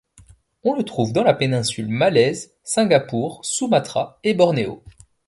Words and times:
On 0.63 0.73
le 0.73 0.81
trouve 0.81 1.13
dans 1.13 1.21
la 1.23 1.35
péninsule 1.35 1.87
malaise, 1.87 2.55
Singapour, 2.63 3.45
Sumatra 3.45 4.17
et 4.23 4.33
Bornéo. 4.33 4.81